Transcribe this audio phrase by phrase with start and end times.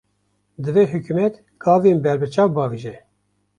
[0.63, 2.95] Divê hikûmet, gavên berbiçav bavêje